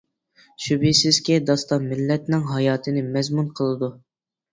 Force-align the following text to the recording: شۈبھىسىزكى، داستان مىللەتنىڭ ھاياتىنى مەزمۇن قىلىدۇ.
شۈبھىسىزكى، 0.67 1.35
داستان 1.49 1.85
مىللەتنىڭ 1.89 2.47
ھاياتىنى 2.53 3.05
مەزمۇن 3.19 3.53
قىلىدۇ. 3.61 3.91